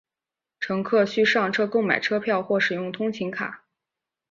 [0.59, 3.65] 乘客需上车购买车票或使用通勤卡。